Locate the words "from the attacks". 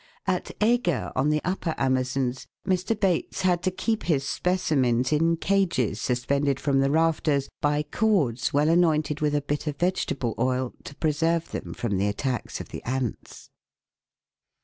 11.75-12.59